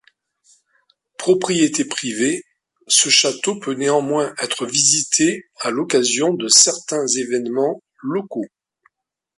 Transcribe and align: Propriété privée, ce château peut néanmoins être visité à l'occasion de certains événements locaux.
Propriété 1.19 1.85
privée, 1.85 2.41
ce 2.87 3.09
château 3.09 3.59
peut 3.59 3.75
néanmoins 3.75 4.33
être 4.39 4.65
visité 4.65 5.43
à 5.59 5.69
l'occasion 5.69 6.33
de 6.33 6.47
certains 6.47 7.05
événements 7.19 7.83
locaux. 8.01 8.47